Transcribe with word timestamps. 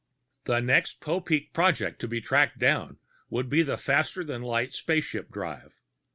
The 0.45 0.61
next 0.61 0.99
Popeek 0.99 1.53
project 1.53 2.01
to 2.01 2.21
track 2.21 2.57
down 2.57 2.97
would 3.29 3.51
be 3.51 3.61
the 3.61 3.77
faster 3.77 4.23
than 4.23 4.41
light 4.41 4.73
spaceship 4.73 5.29
drive. 5.29 5.79